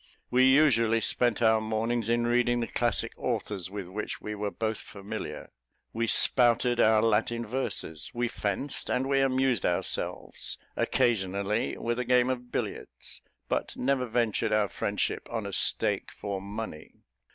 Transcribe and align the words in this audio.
We 0.31 0.45
usually 0.45 0.99
spent 0.99 1.43
our 1.43 1.61
mornings 1.61 2.09
in 2.09 2.25
reading 2.25 2.59
the 2.59 2.65
classic 2.67 3.13
authors 3.17 3.69
with 3.69 3.87
which 3.87 4.19
we 4.19 4.33
were 4.33 4.49
both 4.49 4.79
familiar; 4.79 5.51
we 5.93 6.07
spouted 6.07 6.79
our 6.79 7.03
Latin 7.03 7.45
verses; 7.45 8.09
we 8.11 8.27
fenced; 8.27 8.89
and 8.89 9.07
we 9.07 9.19
amused 9.19 9.63
ourselves, 9.63 10.57
occasionally, 10.75 11.77
with 11.77 11.99
a 11.99 12.05
game 12.05 12.31
of 12.31 12.51
billiards, 12.51 13.21
but 13.47 13.77
never 13.77 14.07
ventured 14.07 14.51
our 14.51 14.69
friendship 14.69 15.27
on 15.31 15.45
a 15.45 15.53
stake 15.53 16.09
for 16.11 16.41
money. 16.41 17.03